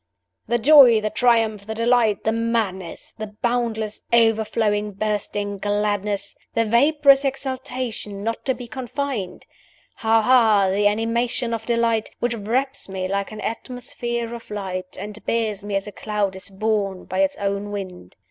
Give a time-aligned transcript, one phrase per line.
[0.47, 3.13] "'The joy, the triumph, the delight, the madness!
[3.19, 6.35] the boundless, overflowing, bursting gladness!
[6.55, 9.45] the vaporous exultation not to be confined!
[9.97, 10.23] Ha!
[10.23, 10.71] ha!
[10.71, 15.75] the animation of delight, which wraps me like an atmosphere of light, and bears me
[15.75, 18.15] as a cloud is borne by its own wind.